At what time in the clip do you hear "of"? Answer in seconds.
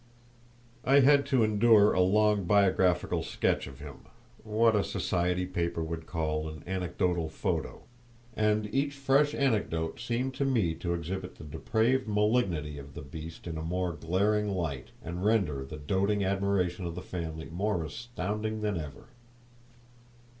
3.67-3.77, 12.79-12.95, 16.87-16.95